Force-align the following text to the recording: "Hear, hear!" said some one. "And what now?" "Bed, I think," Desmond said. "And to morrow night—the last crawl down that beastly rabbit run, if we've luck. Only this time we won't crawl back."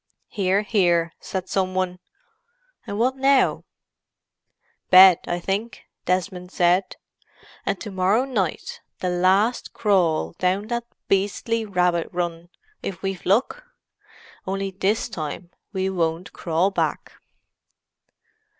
"Hear, 0.29 0.63
hear!" 0.63 1.13
said 1.19 1.47
some 1.47 1.75
one. 1.75 1.99
"And 2.87 2.97
what 2.97 3.15
now?" 3.17 3.65
"Bed, 4.89 5.19
I 5.27 5.39
think," 5.39 5.83
Desmond 6.05 6.49
said. 6.51 6.95
"And 7.67 7.79
to 7.81 7.91
morrow 7.91 8.25
night—the 8.25 9.09
last 9.11 9.73
crawl 9.73 10.33
down 10.39 10.69
that 10.69 10.85
beastly 11.07 11.65
rabbit 11.65 12.09
run, 12.11 12.49
if 12.81 13.03
we've 13.03 13.23
luck. 13.27 13.63
Only 14.47 14.71
this 14.71 15.07
time 15.07 15.51
we 15.71 15.87
won't 15.87 16.33
crawl 16.33 16.71
back." 16.71 17.21